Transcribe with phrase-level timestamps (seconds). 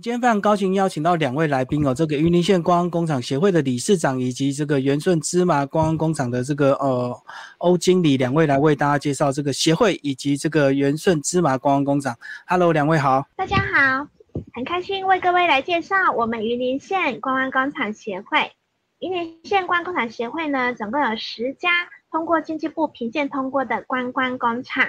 [0.00, 7.22] 今天非常高兴邀请到两位来宾哦，这个云林县观光工厂协会的理事长，以及这个元顺芝麻观光工厂的这个呃
[7.58, 12.16] 欧经理，两位来为大家介绍这个协会以及这个元顺芝麻观光工厂。
[12.46, 13.26] Hello，两位好。
[13.34, 14.06] 大家好，
[14.54, 18.52] 很开心为各位来介绍我们云林县观光工厂协会。
[19.00, 21.70] 云林县观光工厂协会呢，总共有十家
[22.12, 24.86] 通过经济部评鉴通过的观光工厂。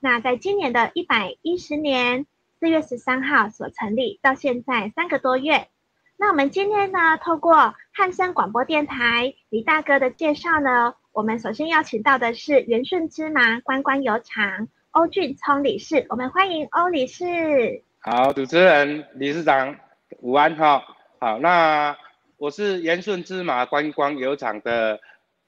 [0.00, 2.24] 那在今年的一百一十年。
[2.60, 5.68] 四月十三号所成立，到现在三个多月。
[6.16, 17.84] 那我们今天呢，透过汉声广播电台李大哥的介绍呢，我们首先邀请到的是元顺芝麻观光油厂欧俊聪理事，我们欢迎欧理事。
[18.00, 19.76] 好，主持人、理事长，
[20.20, 20.82] 午安哈。
[21.20, 21.96] 好，那
[22.38, 24.98] 我是元顺芝麻观光油厂的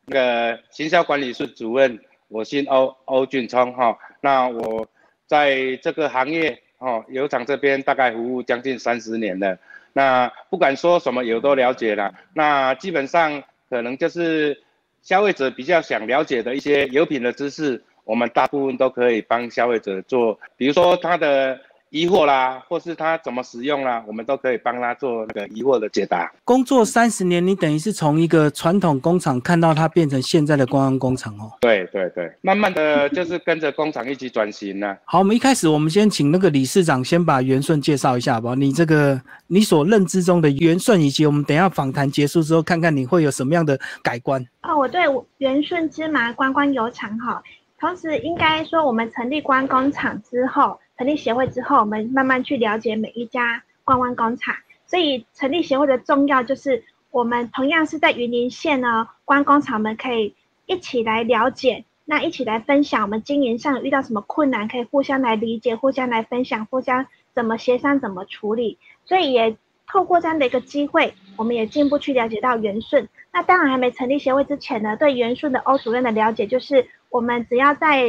[0.06, 3.98] 那个行销管理室主任，我姓欧，欧俊聪哈。
[4.20, 4.86] 那我
[5.26, 6.62] 在这个行业。
[6.80, 9.56] 哦，油厂这边大概服务将近三十年了，
[9.94, 14.60] 那不管说什么油都了解了，那基本上可能就是
[15.00, 21.60] 消费者比较想了解的一些油品的知识，我们大部分都可以帮消费者做，比如说它的。
[21.90, 26.30] 疑惑啦，或是他怎么使用啦，我们都可以帮他做那个疑惑的解答。
[26.44, 31.50] 工作三十年，你等于是从一个传统工厂看到它变成现在的观光工厂哦。
[31.60, 34.96] 对对对，慢慢的就是跟着工厂一起转型呢。
[35.04, 38.54] 好，我们一开始我们先请那个理事长先把元顺介绍一下好不好？
[38.54, 44.40] 你这个你所认知中的元顺，以及我们等下访谈结束之后，看看你会有什么样的改观。
[44.62, 45.02] 哦，我对
[45.38, 47.42] 元顺芝麻观光油厂哈，
[47.80, 50.78] 同时应该说我们成立观光厂之后。
[51.00, 54.54] 成立协会之后，我们慢慢去了解每一家观光工厂。
[54.84, 60.34] 所以成立协会的重要就是，我们同样是在云林县呢，观光厂们可以
[60.66, 68.76] 一起来了解，那一起来分享我们经营上遇到什么困难，可以互相来理解，互相来分享，互相怎么协商，怎么处理。
[69.06, 69.56] 所以也
[69.86, 73.08] 透过这样的一个机会，我们也进一步去了解到元顺。
[73.32, 78.06] 那当然还没成立协会之前呢，对元顺的欧主任的了解就是，我们只要在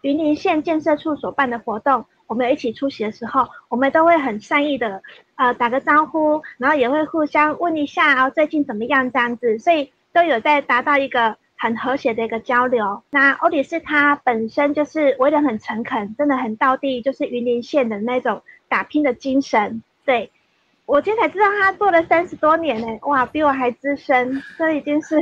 [0.00, 2.06] 云林县建设处所办的活动。
[2.26, 5.02] 我们一起出席的时候，我们都会很善意的，
[5.36, 13.02] 呃，打个招呼，然后也会互相问一下啊，最近怎么样这样子，所以都有在达到一个很和谐的一个交流。
[13.10, 19.82] 那欧里斯他本身就是为人很诚恳，真的很到地，就是云林县的那种打拼的精神。
[20.04, 20.30] 对
[20.86, 25.16] 我今天才知道他做了三十多年呢，哇，比我还资深，这已经是。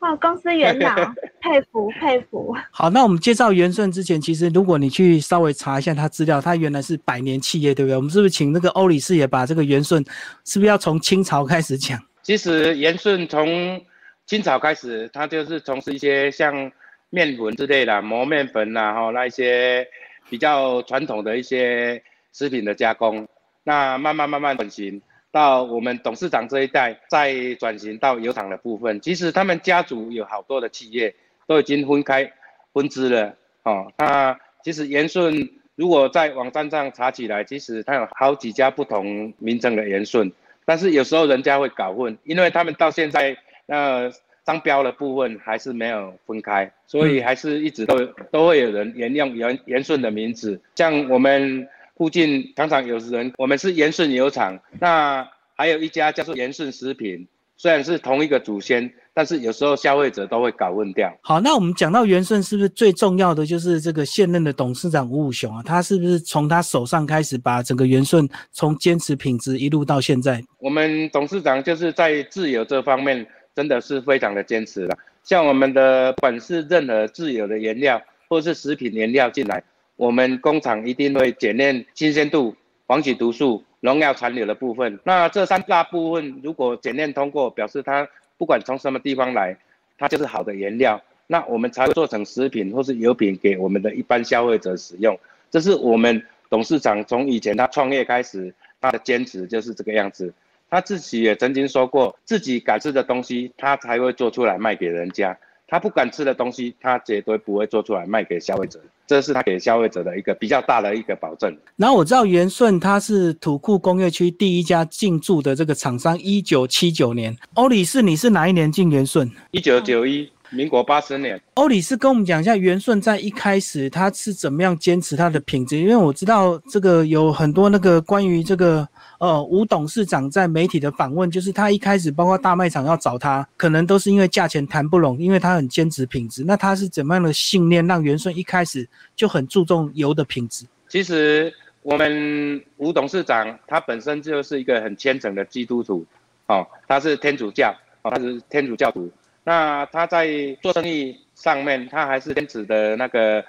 [0.00, 0.94] 哇，公司元老，
[1.40, 2.54] 佩服佩服。
[2.70, 7.96] 好，那我们介绍元顺之前，其实如果你去稍微查一下他资料，他原来是百年企业，对不对？
[7.96, 10.04] 我们是不是请那个欧理事也把这个元顺，
[10.44, 11.98] 是不是要从清朝开始讲？
[12.22, 13.80] 其实元顺从
[14.26, 16.70] 清朝开始，他就是从事一些像
[17.08, 19.86] 面粉之类的磨面粉呐，哈，那一些
[20.28, 22.02] 比较传统的一些
[22.34, 23.26] 食品的加工，
[23.64, 25.00] 那慢慢慢慢转型。
[25.36, 31.14] 到我们董事长这一代，再转型到油厂的部分，其实他们家族有好多的企业
[31.46, 32.32] 都已经分开
[32.72, 33.34] 分支了。
[33.64, 40.32] 哦，那其实元顺如果在网站上查起来，其实它有好几家不同名称的元顺，
[40.64, 43.36] 但是有时候人家会搞混，因为他们到现在
[43.66, 44.10] 那
[44.46, 51.68] 商标的部分还是没有分开，所以还是一直都都会有人沿用元元顺的名字，像我们。
[51.96, 57.26] 附近常常有人，我们是延顺油厂，那还有一家叫做延顺食品，
[57.56, 61.10] 虽然是同一个祖先，但是有时候消费者都会搞混掉。
[61.22, 65.62] 好，那我们讲到元顺，是不是最重要的就是这个现任的董事长吴武雄啊？
[65.64, 70.44] 他是不是从他手上开始把整个元顺从坚持品质一路到现在？
[70.58, 74.94] 我们董事长就是在自由这方面真的是非常的坚持了。
[75.24, 79.64] 像我们的本是任何自由的原料或是食品原料进来。
[79.96, 82.54] 我们工厂一定会检验新鲜度、
[82.86, 84.98] 黄曲毒素、农药残留的部分。
[85.04, 89.56] 那这三大部分如果检验通过，表示它不管从什么地方来，
[89.98, 91.00] 它就是好的原料。
[91.26, 95.18] 那我们才会做成食品或是油品给我们的一般消费者使用。
[95.50, 100.32] 这是我们董事长从以前他创业开始，他的坚持就是这个样子。
[100.68, 105.36] 他自己也曾经说过，自己敢吃的东西，他才会做出来卖给人家。
[105.68, 111.56] 他不敢吃的东西，他绝对不会做出来卖给消费者，这是他给消费者的一个比较大的一个保证。
[111.76, 117.36] 然后我知道元顺他是土库工业区第一家进驻的这个厂商，一九七九年。
[117.54, 119.30] 欧里士，你是哪一年进元顺？
[119.50, 120.30] 一九九一。
[120.50, 128.86] 民国八十年，欧里是跟我们讲一下元顺在一开始他是怎么样坚持他的品质，因为我知道这个有很多那个关于这个
[129.18, 136.44] 呃吴董事长在媒体的访问，就是他一开始包括大卖场要找他，可能都是因为价钱谈不拢，因为他很坚持品质。
[136.46, 140.64] 那他是怎么样的信念让元顺一开始就很注重油的品质？
[140.88, 141.52] 其实
[141.82, 146.06] 我们吴董事长他本身就是一个很虔诚的基督徒，
[146.46, 149.10] 哦，他是天主教，哦，他是天主教徒。
[149.46, 150.26] 那他在
[150.60, 153.44] 做生意上面，他还是坚持的那个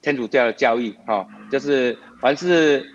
[0.00, 2.88] 天主教的教义，哈，就是凡是，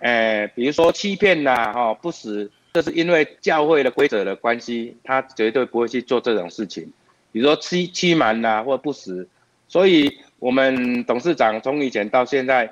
[0.00, 6.92] 呃，比如说欺骗呐，哈，不实，这是因为教会的规则的关系，他绝对不会去做这种事情。
[7.32, 9.26] 比如说欺欺瞒呐，或不实，
[9.66, 12.70] 所以我们董事长从以前到现在。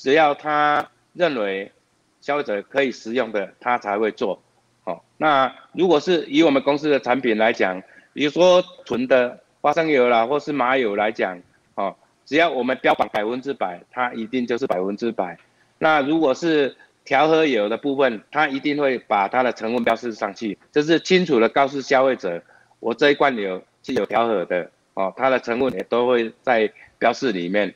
[0.00, 1.72] 只要他认为
[2.20, 4.40] 消费者可以食用的，他才会做。
[4.84, 7.82] 好，那如果是以我们公司的产品来讲，
[8.18, 11.40] 比如说纯的花生油啦，或是麻油来讲，
[11.76, 11.94] 哦，
[12.26, 15.38] 只要我们标榜百分之百，它一定就是百分之百。
[15.78, 16.74] 那如果是
[17.04, 22.42] 调和油的部分，它一定会把它的成分标示上去，就是清楚的告诉消费者，
[22.80, 26.68] 我这一罐油是有调和的，哦，它的成分也都会在
[26.98, 27.72] 标示里面。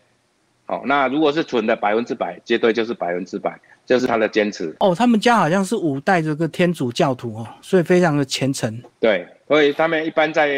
[0.67, 4.75] 哦，那如果是纯的百分之百，绝对就是百分之百，这是他的坚持。
[4.79, 8.81] 哦，他们家好像是五代这个天主教徒哦，所以非常的虔诚。
[8.99, 10.49] 对，所以他们一般在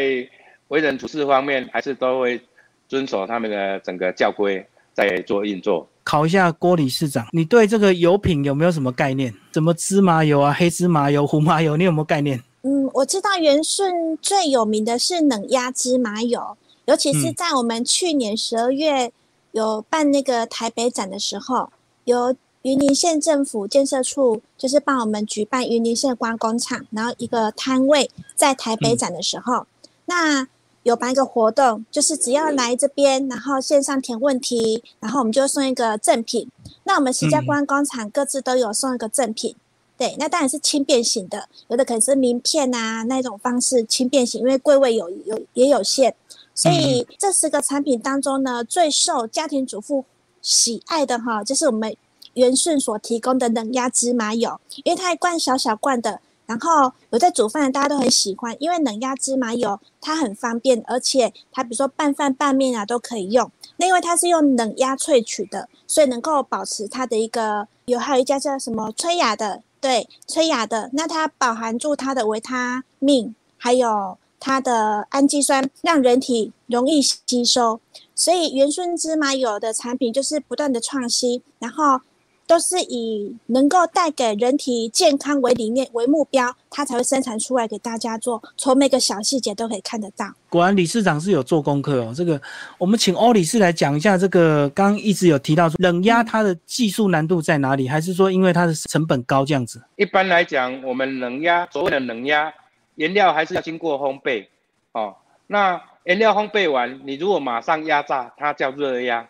[0.69, 2.39] 为人处事方面，还是都会
[2.87, 5.85] 遵守他们的整个教规在做运作。
[6.03, 9.33] 考一下郭理事长，你对这个油品有没有什么概念？
[9.53, 12.41] 什么芝麻油啊、黑芝麻油、胡麻油，你有没有概念？
[12.61, 16.55] 嗯，我知道元顺最有名的是冷压芝麻油，
[16.85, 19.11] 尤其是在我们去年十二月。
[19.55, 21.69] 有办那个台北展的时候，
[22.03, 29.65] 由云林县政府建设处就是帮我们举办云林县观光厂，然后一个摊位在台北展的时候，
[30.07, 30.45] 那
[30.83, 36.49] 有办一个活动，就是只要来这边，然后线上填问题，然后我们就送一个赠品。
[36.83, 39.55] 那我们十家观光厂各自都有送一个赠品，
[39.97, 46.13] 对，那当然是轻便型的，有的可能是名片啊那种方式轻便型，因为柜位有有也有限。
[46.55, 50.05] 所以这十个产品当中呢，最受家庭主妇
[50.41, 51.93] 喜爱的哈，就是我们
[52.35, 63.51] 元顺所提供的冷压芝麻油，因为它一罐小小罐的，然后有在煮饭的大家都很喜欢，因为冷压芝麻油它很方便，而且它比如说拌饭拌面啊都可以用。
[63.75, 74.17] 另外它是用冷压萃取的，所以能够保持它的一个有，还有一家叫什么崔雅的，对，崔雅的，那它饱含住它的维他命，还有。
[74.45, 77.79] 它的氨基酸让人体容易吸收，
[78.13, 81.99] 所以元顺芝麻油的产品就是不断的创新，然后
[82.45, 90.31] 都是以能够带给人体健康为理念为目标，它才会生产出来给大家做，从每个小细节都可以看得到。
[90.47, 92.13] 果然理事长是有做功课哦。
[92.15, 92.39] 这个
[92.77, 99.81] 我们请欧理事来讲一下，这个刚刚一直有提到说冷压它的技术难度在哪里，还是说因为它的成本高这样子？
[99.95, 102.53] 一般来讲，我们冷压所谓的冷压。
[102.95, 104.47] 原料还是要经过烘焙，
[104.93, 105.15] 哦，
[105.47, 109.27] 那原料烘焙完，你如果马上压榨，它叫热压，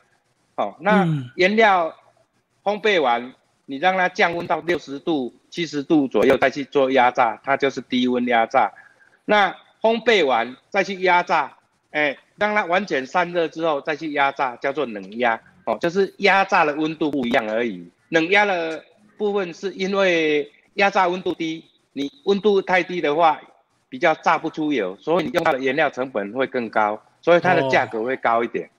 [0.55, 1.95] 哦，那原料
[2.63, 3.33] 烘焙完，
[3.65, 8.71] 你让它降温到六十度、七十度左右再去做压榨，它就是低温压榨。
[9.25, 11.57] 那烘焙完再去压榨，
[11.91, 17.89] 哎，让它完全散热之后再去压榨，叫做冷压，哦，就是压榨的温度不一样而已。
[18.09, 18.83] 冷压的
[19.17, 23.41] 部分是因为压榨温度低，你温度太低的话。
[23.89, 28.69] 比较榨不出油，所以你用它的原料成本会更高，所以它的价格会高一点。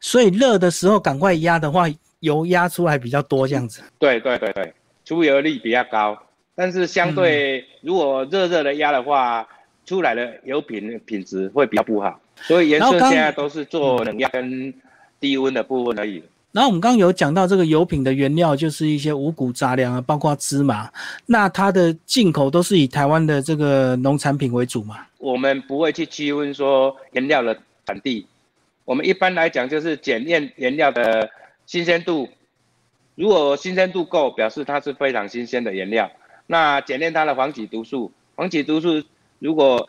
[0.00, 1.86] 所以热的时候赶快压的话，
[2.20, 3.82] 油压出来比较多这样子。
[3.98, 4.72] 对对对对，
[5.04, 6.16] 出油率比较高，
[6.54, 9.46] 但是相对如果热热的压的话，
[9.84, 12.20] 出来的油品品质会比较不好。
[12.36, 14.72] 所以颜色现在都是做冷压跟
[15.20, 16.22] 低温的部分而已。
[16.54, 20.88] 然后我们刚刚有讲到这个油品的原料就是一些五谷杂粮啊，包括芝麻。
[21.26, 25.04] 那它的进口都是以台湾的这个农产品为主嘛？
[25.18, 28.24] 我们不会去区分说原料的产地，
[28.84, 31.28] 我们一般来讲就是检验原料的
[31.66, 32.28] 新鲜度。
[33.16, 36.08] 如果新鲜度够，表示它是非常新鲜的原料。
[36.46, 39.02] 那检验它的黄体毒素，黄体毒素
[39.40, 39.88] 如果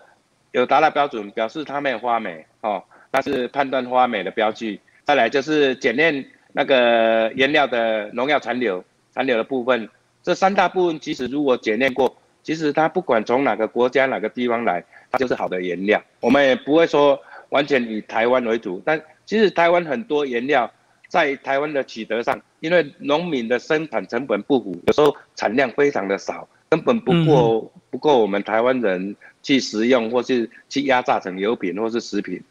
[0.52, 4.80] 有达到标准，表示它没有花霉哦，那是判断花霉的标记。
[5.04, 6.26] 再来就是检验。
[6.58, 8.82] 那个原料的农药残留，
[9.12, 9.90] 残留的部分，
[10.24, 14.82] 这三大部分其实如果检验过，其实它不管从哪个国家哪个地方来，
[15.12, 16.02] 它就是好的原料。
[16.22, 17.20] 我们也不会说
[17.50, 20.72] 完全以台湾为主，但其实台湾很多原料
[21.10, 32.42] 在台湾的取得上，因为农民的生产成本不符，有时候产量非常的少，根本不够不够我们台湾人去食用，或是去压榨成油品或是食品，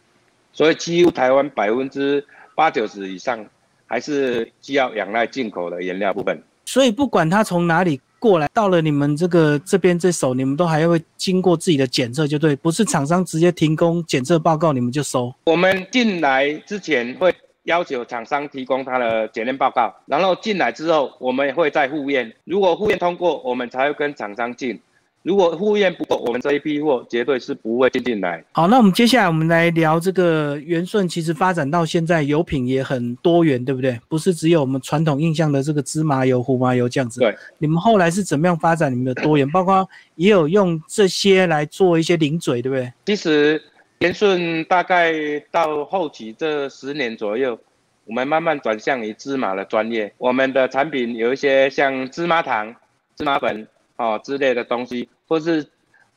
[0.52, 2.22] 所以几乎台湾百分之
[2.54, 3.46] 八九十以上。
[3.86, 15.32] 还是需要仰赖进口的原料部分，所以不管它从哪里过来，到了你们这个这边这手，你们都还会经过自己的检测，就对，不是厂商直接提供检测报告你们就收。
[15.44, 24.80] 我们进来之前会要求厂商提供他的检验报告，然后进来之后，我们也会再复验，如果复验通过，我们才会跟厂商进。
[25.24, 28.44] 如果护验不够，我们这一批货绝对是不会进进来。
[28.52, 33.98] 好，那我们接下来我们来聊这个元顺，其实发展到现在油品也很多元，对不对？
[34.06, 37.20] 不是只有我们传统印象的这个芝麻油、胡麻油这样子。
[37.20, 37.34] 对。
[37.56, 39.50] 你们后来是怎么样发展你们的多元？
[39.50, 42.92] 包括也有用这些来做一些零嘴，对不对？
[43.06, 43.62] 其实
[44.00, 45.14] 元顺大概
[45.50, 47.58] 到后期这十年左右，
[48.04, 50.12] 我们慢慢转向于芝麻的专业。
[50.18, 52.76] 我们的产品有一些像芝麻糖、
[53.16, 53.66] 芝麻粉
[53.96, 55.08] 哦之类的东西。
[55.26, 55.66] 或是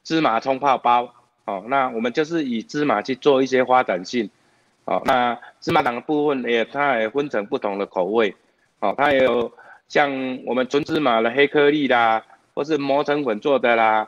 [0.04, 1.14] 芝麻冲泡包，
[1.46, 4.30] 哦，那我们就是以芝麻去做一些发展性，
[4.86, 8.36] 哦，那芝麻糖的部分也它也分成不同的口味，
[8.80, 9.52] 哦，它也有
[9.88, 10.12] 像
[10.46, 12.24] 我们纯芝麻的黑颗粒啦，
[12.54, 14.08] 或是磨成粉做的啦，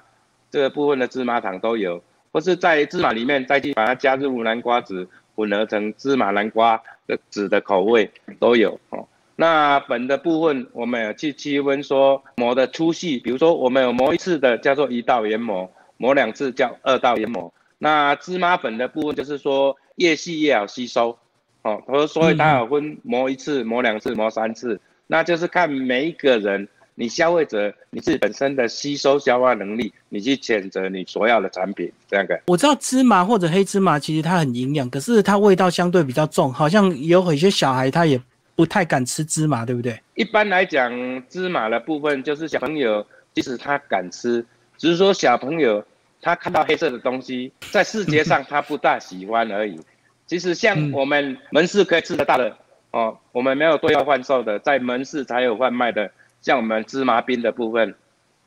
[0.52, 2.02] 这个部分的芝麻糖都有，
[2.32, 9.08] 或是在芝麻里面再去把它加入南瓜籽混合成芝麻南瓜的籽的口味都有，哦。
[9.40, 17.50] 那粉的部分，我们有去区分说磨的粗细，比如说我们有磨一次的叫做一道研磨，磨两次叫二道研磨。
[17.78, 21.18] 那芝麻粉的部分就是说越细越好吸收，
[21.62, 24.78] 哦，所以它有分磨一次、磨两次、磨三次，
[25.08, 32.38] 那就是看每一个人，你消费者你自己本身的吸收消化能力，你去选择你所要的产品这样的。
[32.48, 38.20] 我知道芝麻或者黑芝麻其实它很营养，可是它味道相对比较重，好像有一些小孩他也。
[38.60, 39.98] 不太敢吃芝麻，对不对？
[40.16, 40.92] 一般来讲，
[41.30, 44.46] 芝麻的部分就是小朋友，即使他敢吃，
[44.78, 45.82] 只是说小朋友
[46.22, 49.80] 他看到黑色的东西，在视觉上他不大喜欢而已。
[50.28, 52.54] 其实像我们门市可以吃得到的
[52.92, 56.12] 哦，我们没有对外贩售的，在门市才有贩卖的，
[56.42, 57.96] 像我们芝麻冰的部分，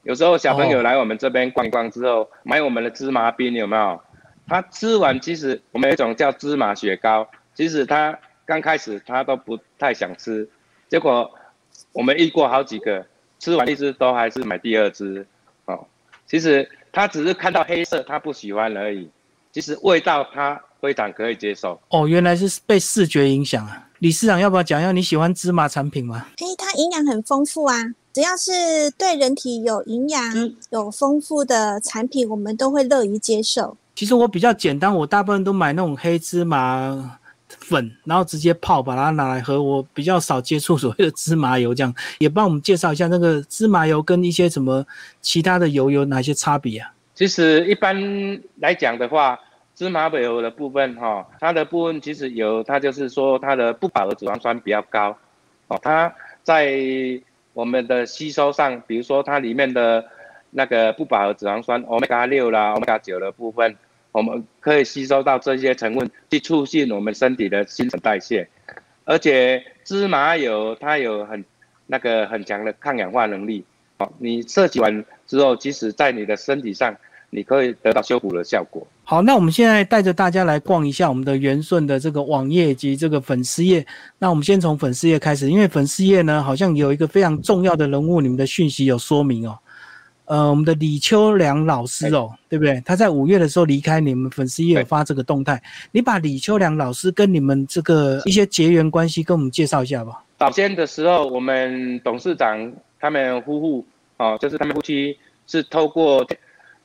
[0.02, 3.98] 有时候小朋友来我们这边逛一逛之后，买我们的芝麻冰有没有？
[4.46, 8.18] 他吃完，其实我们有一种叫芝麻雪糕，其实他。
[8.52, 10.46] 刚开始他都不太想吃，
[10.86, 11.30] 结果
[11.94, 13.02] 我们遇过好几个，
[13.38, 15.26] 吃完一只都还是买第二只，
[15.64, 15.86] 哦，
[16.26, 19.08] 其实他只是看到黑色他不喜欢而已，
[19.52, 21.80] 其实味道他非常可以接受。
[21.88, 23.88] 哦，原来是被视觉影响啊！
[24.00, 26.26] 理事长要不要讲一下你喜欢芝麻产品吗？
[26.36, 27.74] 嘿，它营养很丰富啊，
[28.12, 30.22] 只要是对人体有营养、
[30.68, 33.78] 有丰富的产品，我们都会乐于接受。
[33.94, 37.18] 其实我比较简单，我大部分都买那种黑芝麻。
[37.62, 39.62] 粉，然后直接泡，把它拿来喝。
[39.62, 44.84] 我比较少接触所谓的芝麻油，这样也帮我们介绍一下那个芝麻油跟一些什么
[45.20, 46.92] 其他的油有哪些差别啊？
[47.14, 47.96] 其实一般
[48.60, 49.38] 来讲的话，
[49.74, 55.16] 芝麻油的部分哈，它的部分其实有，它就是说它的不饱和脂肪酸比较高
[55.68, 55.78] 哦。
[55.82, 56.76] 它在
[57.54, 60.04] 我们的吸收上，比如说它里面的
[60.50, 63.76] 那个不饱和脂肪酸欧米伽六啦、欧米伽九的部分。
[64.12, 68.46] 我们可以吸收到这些成分，去促进我们身体的新陈代谢，
[69.04, 71.44] 而且芝麻油它有很
[71.86, 73.64] 那个很强的抗氧化能力。
[73.98, 76.94] 好，你摄取完之后，即使在你的身体上，
[77.30, 78.86] 你可以得到修补的效果。
[79.04, 83.84] 好，那我们现在带着大家来逛一下我们的元顺的这个网页及这个粉丝页。
[84.18, 89.58] 那我们先从粉丝页开始，因为粉丝页呢，好像有一个非常重要的人物，你们的讯息有说明哦。
[90.32, 92.80] 呃，我们的李秋良老师哦，对不对？
[92.86, 100.24] 他在五月的时候离开你们粉丝也有发这个动态，你把李秋良老师跟你们这个一些结缘关系跟我们介绍一下吧。
[100.38, 103.86] 早先的时候，我们董事长他们夫妇
[104.16, 106.26] 哦，就是他们夫妻是透过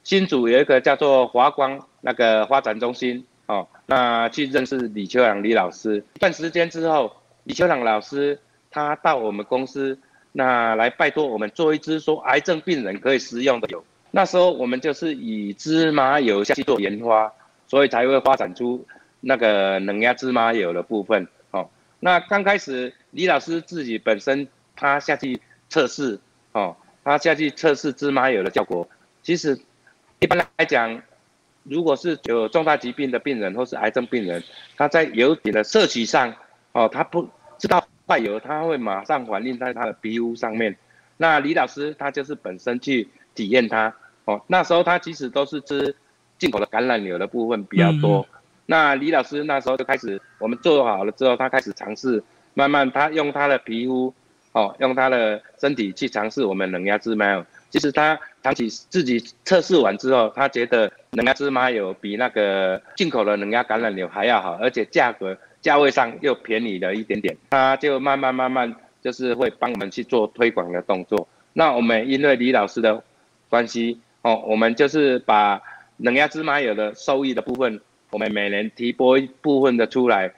[0.04, 6.04] 新组有一个叫做华光那个发展中心哦，那去认识李秋良李老师。
[6.16, 7.10] 一段时间之后，
[7.46, 8.38] 李秋良老师
[8.70, 9.98] 他到我们公司。
[10.38, 13.84] 那来拜托我们做一支说癌症病人可以食用的油。
[14.12, 17.34] 那时候我们就是以芝麻油下去做研发，
[17.68, 18.86] 所以才会发展出
[19.20, 21.28] 那个冷压芝麻油的部分。
[21.50, 21.68] 哦，
[22.02, 26.20] 那刚开始李老师自己本身他下去测试，
[26.52, 28.88] 哦，他下去测试芝麻油的效果。
[29.24, 29.60] 其实
[30.20, 31.02] 一般来讲，
[31.64, 34.44] 如果是有重大疾病的病人或是癌症病人，
[34.78, 36.32] 他在油品的摄取上，
[36.74, 37.28] 哦，他不
[37.58, 37.84] 知道。
[38.08, 40.76] 坏油，它会马上反映在他的皮肤上面。
[41.18, 43.94] 那李老师他就是本身去体验它
[44.26, 44.40] 哦。
[44.48, 45.94] 那时候他其实都是吃
[46.38, 48.26] 进口的橄榄油的部分比较多。
[48.68, 52.24] 那李老师那时候就开始，我们做好了之后，他开始尝试，
[52.54, 54.14] 慢慢他用他的皮肤
[54.52, 57.46] 哦，用他的身体去尝试我们冷压芝麻油。
[57.70, 65.38] 其实他长期自己测试完之后，他觉得冷压芝麻油比那个进口的冷压橄榄油还要好，而且价格。
[65.68, 71.28] 价位上又便宜了一点点，他就慢慢慢慢就是会帮我们去做推广的动作。
[71.52, 73.04] 那我们因为李老师的
[73.50, 75.62] 关系哦，我们就是把
[75.98, 77.82] 冷压芝麻油的收益的部分，
[78.12, 80.32] 我们每年提拨一部分的出来，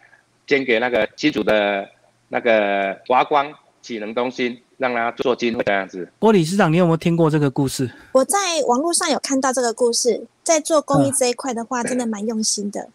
[0.47, 1.87] 捐给那个机组的
[2.27, 6.11] 那个华光启能中心，让他做经费这样子。
[6.17, 7.87] 郭理事长，你有没有听过这个故事？
[8.13, 12.89] 我在网络上有看到这个故事，在做公益这一块的话，真的蛮用心的，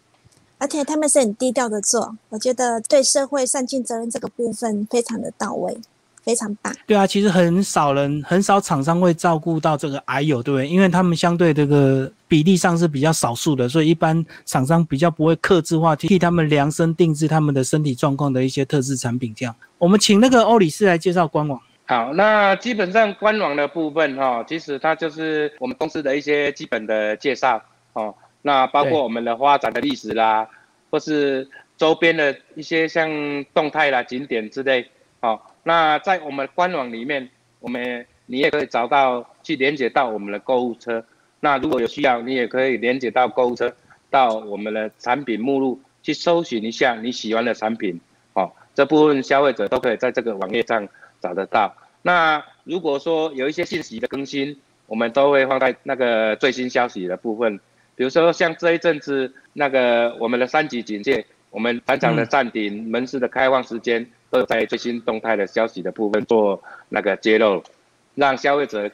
[0.57, 5.77] 而且他们是很低调的做，我觉得对社会善尽责任这个部分非常的到位。
[6.23, 6.73] 非常棒。
[6.87, 10.67] 对啊，其实很少人、很少厂商会照顾到这个癌友，对不对？
[10.67, 19.31] 因为他们相对这个比例上是比较少数的，所以一般厂商比较不会克制化替他们量身定制他们的身体状况的一些特制产品。
[19.35, 21.61] 这样，我们请那个欧里斯来介绍官网。
[21.85, 27.61] 好，那基本上官网的部分哈，其实它就是我们公司的一些基本的介绍
[27.93, 28.11] 哦。
[28.45, 30.47] 那包括我们的发展的历史啦，
[30.91, 33.09] 或是周边的一些像
[33.55, 34.87] 动态啦、景点之类，
[35.19, 35.51] 好。
[35.63, 37.27] 那在我们官网里面，
[37.59, 41.03] 我们你也可以找到去连接到我们的购物车。
[41.39, 43.73] 那如果有需要，你也可以连接到购物车，
[44.11, 47.99] 到我们的产品目录去搜寻一下你喜欢的产品。
[48.33, 50.87] 哦，这部分消费者都可以在这个网页上
[51.19, 51.75] 找得到。
[52.03, 57.59] 那如果说有一些信息的更新，我们都会放在那个最新消息的部分。
[57.95, 64.05] 比如说像这一阵子那个我们的三级警戒，我们船厂的暂停，门市的开放时间。
[64.31, 67.63] 都在最新动态的消息的部分做那个揭露，
[68.15, 68.91] 让消费者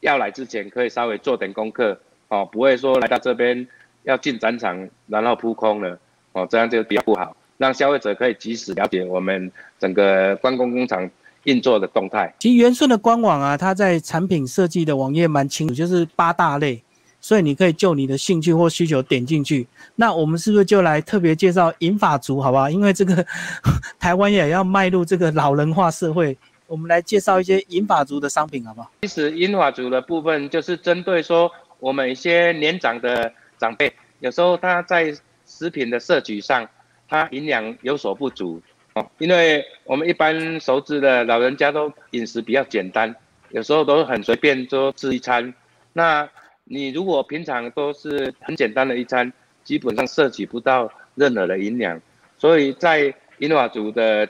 [0.00, 3.66] 要来之前可以稍微做点功课哦，不会说来到这边
[4.02, 5.98] 要进展场然后扑空了
[6.32, 7.34] 哦，这样就比较不好。
[7.56, 11.08] 让消费者可以及时了解我们整个关公工厂
[11.44, 12.34] 运作的动态。
[12.40, 16.82] 其实元顺的官网啊，它在产品设计的网页蛮清楚，就是八大类。
[17.22, 19.66] 所以你可以就你的兴趣或需求点进去。
[19.94, 22.68] 那我们是不是就来特别介绍银发族，好不好？
[22.68, 23.24] 因为这个
[23.98, 26.36] 台湾也要迈入这个老人化社会，
[26.66, 28.90] 我们来介绍一些银发族的商品，好不好？
[29.02, 31.48] 其实银发族的部分就是针对说
[31.78, 36.68] 我们一些年长的长辈，有时候他在食品的摄取上，
[37.08, 38.60] 他营养有所不足
[38.94, 39.06] 哦。
[39.18, 43.14] 因为我们一般熟知的老人家都饮食比较简单，
[43.50, 45.54] 有时候都很随便就吃一餐，
[45.92, 46.28] 那。
[46.64, 49.30] 你如果平常都是很简单的一餐，
[49.64, 52.00] 基本上摄取不到任何的营养，
[52.38, 54.28] 所以在英法族的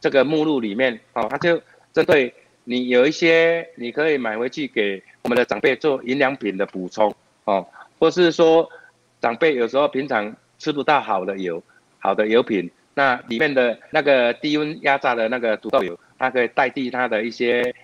[0.00, 1.60] 这个目录里面，哦，它就
[1.92, 2.32] 针对
[2.64, 7.64] 你有一些你可以买回去给我们的长辈做营养品的补充，哦，
[7.98, 8.68] 或是说
[9.20, 11.62] 长辈有时候平常吃不到好的油，
[11.98, 17.74] 好的油品，那里面的那个低温压榨的那个土豆油，它可以代替它的一些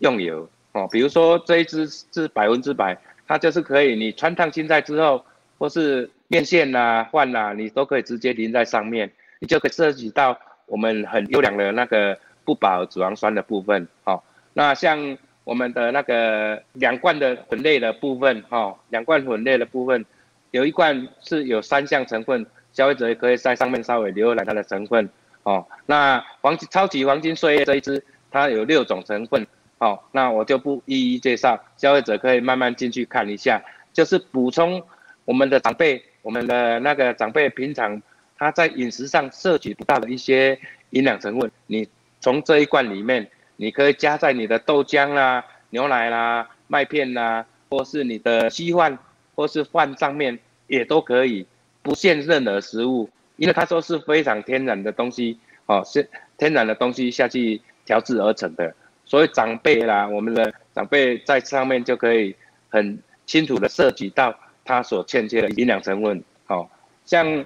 [0.00, 2.98] 用油，哦，比如说这一支是百分之百。
[3.28, 5.24] 它就是可以，你穿烫青菜之后，
[5.58, 13.86] 或是面线呐、饭呐，你都可以直接淋在上面，你就可以摄取到我们很优良的那个不饱和脂肪酸的部分。
[14.04, 14.22] 哦，
[14.54, 20.04] 那像我们的那个两罐的粉类的部分，哈，两罐粉类的部分，
[20.50, 25.08] 有一罐是有三项成分，消费者也可以在上面稍微浏览它的成分。
[25.42, 29.46] 哦，那黄金超级黄金岁月这一支，它有六种成分。
[29.78, 33.62] 好，那我就不一一介绍，消费者可以慢慢进去看一下，
[33.92, 34.82] 就是补充
[35.24, 38.02] 我们的长辈，我们的那个长辈平常
[38.36, 40.58] 他在饮食上摄取不到的一些
[40.90, 41.88] 营养成分，你
[42.20, 48.98] 从这一罐里面，你可以加在你的豆浆啦、牛奶啦、麦片啦，或是你的稀饭
[49.36, 50.36] 或是饭上面
[50.66, 51.46] 也都可以，
[51.82, 58.74] 不限任何食物，因为它都是非常天然的东西，哦，是天然的东西下去调制而成的。
[59.08, 62.36] 所以长辈啦，我们的长辈在上面就可以
[62.68, 64.32] 很清楚的涉及到
[64.64, 66.22] 他所欠缺的营养成分。
[66.46, 66.70] 好，
[67.04, 67.44] 像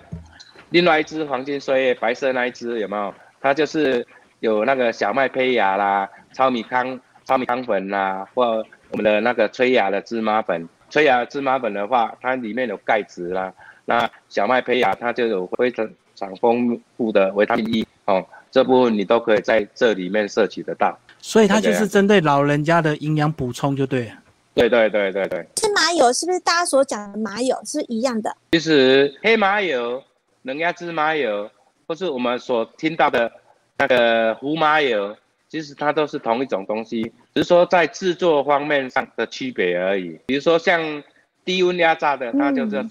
[0.68, 3.14] 另外一支黄金岁月白色那一支有没有？
[3.40, 4.06] 它就是
[4.40, 10.68] 有那个小麦胚芽啦、糙米糠、糙米糠粉啦，或我们的那个催芽的芝麻粉。
[10.90, 13.52] 催芽芝麻粉的话，它里面有钙质啦。
[13.84, 17.86] 那小麦胚芽它就有非常常丰富的维他命 E。
[18.04, 20.96] 哦，这部分你都可以在这里面摄取得到。
[21.22, 24.12] 所以它就是针对老人家的营养补充，就对了。
[24.54, 25.46] 对对对对对。
[25.54, 28.36] 芝麻油是不是大家所讲的麻油是一样的？
[28.50, 30.02] 其实黑麻油、
[30.42, 31.48] 冷压芝麻油，
[31.86, 33.30] 或是我们所听到的
[33.78, 35.16] 那个胡麻油，
[35.48, 37.02] 其实它都是同一种东西，
[37.34, 40.18] 只是说在制作方面上的区别而已。
[40.26, 41.02] 比如说像
[41.44, 42.84] 低温压榨的，它就是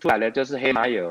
[0.00, 1.10] 出来的就是黑麻油；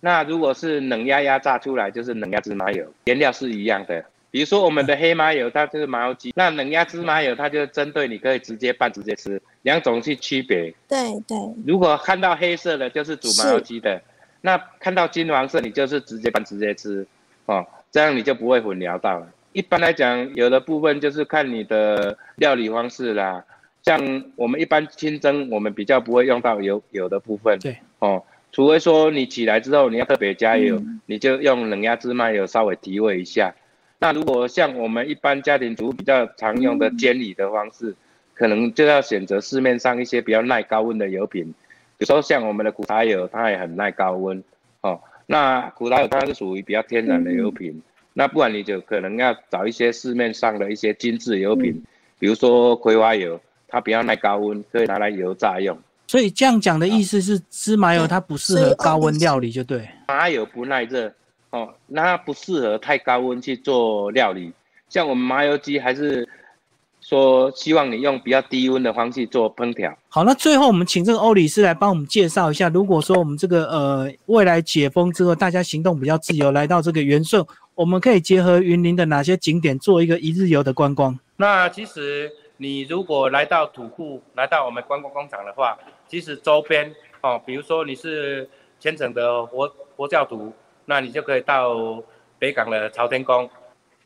[0.00, 4.02] 那如果是冷压压榨出来，就是冷压芝麻油，原料是一样的。
[4.30, 10.72] 比如说我们的黑麻油，它就是麻油鸡；那冷压芝麻油，它就针对你可以直接拌直接吃，两种去区别。
[10.88, 11.36] 对对。
[11.66, 14.00] 如果看到黑色的，就是煮麻油鸡的；
[14.40, 17.06] 那看到金黄色，你就是直接拌直接吃，
[17.46, 19.28] 哦，这样你就不会混淆到了。
[19.52, 23.44] 一般来讲，有的部分就是看你的料理方式啦。
[23.82, 27.58] 像我们一般清蒸，我们比较不会用到油油的部分。
[27.58, 27.76] 对。
[27.98, 33.52] 哦，除非说你起来之后你要特别加油，你就用冷压芝麻油稍微提味一下。
[34.02, 37.94] 那如果像我们一般家庭主妇比较常用的煎理的方式，
[38.34, 41.44] 可能就要选择市面上一些比较耐高温的油品，
[41.98, 44.42] 比如说像我们的苦茶油，它也很耐高温
[44.80, 44.98] 哦。
[45.26, 47.80] 那苦茶油它是属于比较天然的油品，
[48.14, 51.82] 那不然你就可能要找一些市面上的一些精致油品，
[52.18, 55.78] 比如说葵花油，它比较耐高温，可以拿来油炸用。
[56.06, 59.86] 所以这样讲的意思是，芝麻油它不适合高温料理，就对。
[60.08, 61.12] 麻油不耐热
[61.50, 64.52] 哦，那它不适合太高温去做料理。
[64.88, 66.28] 像我们麻油鸡还是。
[67.02, 69.92] 说希望你用比较低温的方式做烹调。
[70.10, 81.18] 好，那最后我们请这个欧理师来帮我们介绍一下，如果说我们这个呃未来解封之后，大家行动比较自由，来到这个元顺，我们可以结合云林的哪些景点做一个一日游的观光？
[81.38, 90.52] 那其实你如果来到土库，来到我们观光工厂的话，其实周边哦，比如说你是虔诚的佛佛教徒，
[90.90, 92.02] 那你就可以到
[92.36, 93.48] 北港的朝天宫。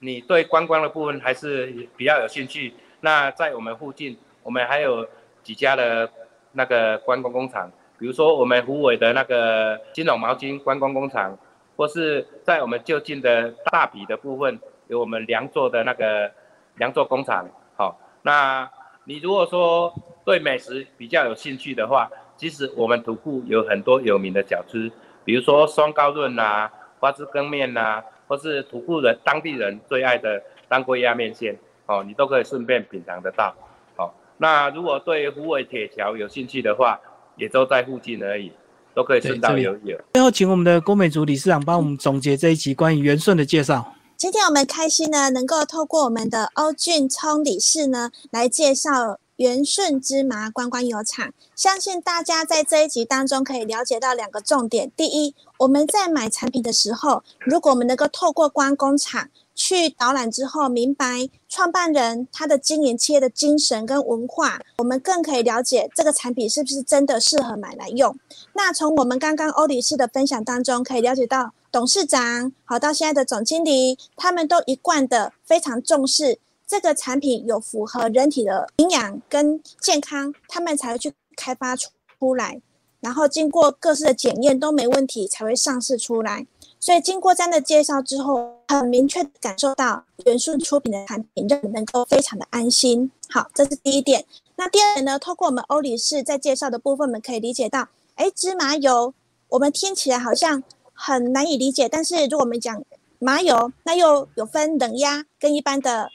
[0.00, 2.74] 你对观光的部分还是比较有兴趣。
[3.00, 5.08] 那在我们附近，我们还有
[5.42, 6.06] 几家的
[6.52, 11.34] 那个观光工厂，比如说我们湖尾的那个金融毛巾观光工厂，
[11.74, 16.30] 或是在我们就近的大比的部分，有我们良作的那个
[16.76, 17.48] 良作工厂。
[17.78, 18.70] 好，那
[19.04, 19.90] 你如果说
[20.22, 24.92] 对美食比较有兴趣的话，其实我们土库有很多有名的小吃，
[25.24, 31.58] 比如说双高润呐、花枝羹面呐，或是土库人当地人最爱的当归鸭面线。
[31.86, 33.54] 哦，你都可以顺便品尝得到。
[33.94, 36.98] 好，那如果对虎尾铁桥有兴趣的话，
[37.36, 38.50] 也都在附近而已，
[38.94, 40.00] 都可以顺道游游。
[40.14, 43.92] 最后，请我们的郭美竹理事长帮我们总结这一集关于元顺的介绍。
[44.16, 51.32] 今天我们开心呢，能够透过我们的欧俊聪理事呢来介绍元顺芝麻观光油厂。
[51.54, 59.28] 相信大家在这一集当中可以了解到两个重点：第一，我们在买产品的时候，如果我们能够透过观光厂。
[59.56, 68.18] 去导览之后，明白创办人他的经营企业的精神跟文化，我们更可以了解这个产品是不是真的适合买来用。
[68.54, 82.60] 那从我们刚刚欧理事的分享当中，可以了解到董事长好到现在的总经理，他们都一贯的非常重视这个产品有符合人体的营养跟健康，他们才会去开发出出来，
[83.00, 86.46] 然后经过各式的检验都没问题，才会上市出来。
[86.80, 93.10] 所以经过这样的介绍之后，很明确感受到元素出品的产品让能够非常的安心。
[93.30, 94.24] 好，这是第一点。
[94.56, 95.18] 那第二点呢？
[95.18, 99.14] 透过我们欧里士在介绍的部分，我们可以理解到，哎，芝麻油
[99.48, 102.82] 我们听起来好像很难以理解，但是如果我们讲
[103.18, 106.10] 麻油，那又有分冷压跟一般的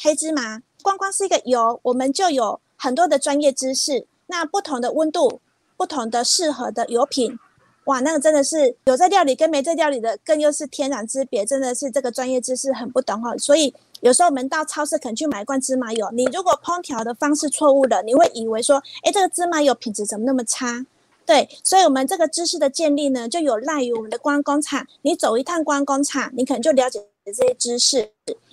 [0.00, 0.62] 黑芝麻。
[0.82, 4.06] 光光是一个油，我们就有很多的专业知识。
[4.26, 5.40] 那不同的温度，
[5.76, 7.38] 不同的适合的油品。
[7.84, 13.36] 哇，那个真的是有在料理跟没在料理的，更又是天壤之别，真的是这个专业知识很不懂哈。
[13.36, 20.86] 所以有时候我们到超市可能去买一罐芝麻油，你如果烹调的方式错误了，你会以为说，哎，这个芝麻油品质怎么那么差？
[21.26, 24.86] 对，所以我们这个知识的建立呢，就有赖于我们的光工厂。
[25.02, 28.10] 你走一趟光工厂，你可能就了解这些知识，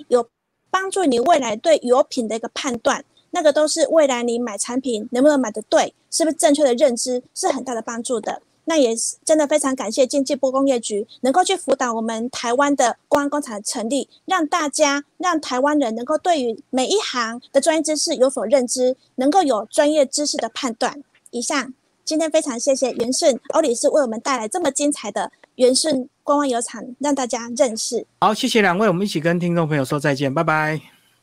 [0.07, 0.27] 有
[0.69, 3.03] 帮助你未来对油品的一个判断。
[3.31, 8.41] 那个都是未来你买产品能不能买的对，是不是正确的认知，是很大的帮助的。
[8.65, 21.03] 那也是真的非常感谢经济部工业局能够去辅导我们台湾的公安工厂的成立，让大家让台湾人能够对于每一行的专业知识有所认知，能够有专业知识的判断。
[21.31, 28.05] 以上，今天非常谢谢元顺欧理事为我们带来这么精彩的元顺观光油厂，让大家认识。
[28.19, 30.79] 好，谢谢两位，我们一起跟听众朋友说再见，拜拜，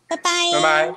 [0.09, 0.97] 拜拜，拜拜。